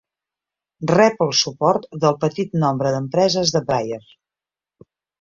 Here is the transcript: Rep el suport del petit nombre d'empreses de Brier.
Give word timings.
Rep 0.91 1.21
el 1.25 1.33
suport 1.41 1.87
del 2.05 2.19
petit 2.25 2.59
nombre 2.65 2.97
d'empreses 2.97 3.57
de 3.59 3.65
Brier. 3.71 4.05